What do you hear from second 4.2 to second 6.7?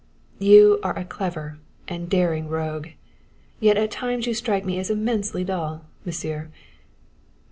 you strike me as immensely dull, Monsieur.